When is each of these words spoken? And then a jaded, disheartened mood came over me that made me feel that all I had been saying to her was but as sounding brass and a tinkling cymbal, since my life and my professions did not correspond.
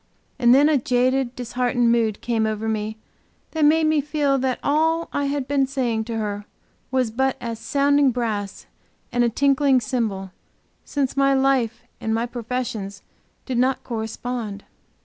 And 0.39 0.51
then 0.55 0.67
a 0.67 0.79
jaded, 0.79 1.35
disheartened 1.35 1.91
mood 1.91 2.21
came 2.21 2.47
over 2.47 2.67
me 2.67 2.97
that 3.51 3.63
made 3.63 3.85
me 3.85 4.01
feel 4.01 4.39
that 4.39 4.57
all 4.63 5.09
I 5.13 5.25
had 5.25 5.47
been 5.47 5.67
saying 5.67 6.05
to 6.05 6.17
her 6.17 6.47
was 6.89 7.11
but 7.11 7.37
as 7.39 7.59
sounding 7.59 8.09
brass 8.09 8.65
and 9.11 9.23
a 9.23 9.29
tinkling 9.29 9.79
cymbal, 9.79 10.31
since 10.83 11.15
my 11.15 11.35
life 11.35 11.83
and 11.99 12.15
my 12.15 12.25
professions 12.25 13.03
did 13.45 13.59
not 13.59 13.83
correspond. 13.83 14.63